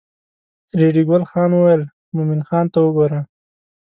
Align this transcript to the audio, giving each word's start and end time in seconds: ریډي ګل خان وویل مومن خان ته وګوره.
ریډي 0.79 1.03
ګل 1.09 1.23
خان 1.29 1.51
وویل 1.53 1.81
مومن 2.15 2.41
خان 2.47 2.65
ته 2.73 2.79
وګوره. 2.85 3.19